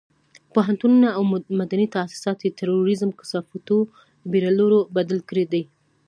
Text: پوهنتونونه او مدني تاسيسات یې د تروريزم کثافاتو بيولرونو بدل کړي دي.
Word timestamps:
پوهنتونونه 0.53 1.07
او 1.17 1.23
مدني 1.59 1.87
تاسيسات 1.95 2.37
یې 2.43 2.49
د 2.51 2.55
تروريزم 2.61 3.09
کثافاتو 3.19 3.77
بيولرونو 4.31 4.79
بدل 4.95 5.19
کړي 5.29 5.45
دي. 5.51 5.63